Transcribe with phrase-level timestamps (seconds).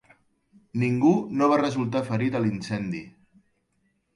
[0.83, 3.03] Ningú no va resultar ferit a l'incendi.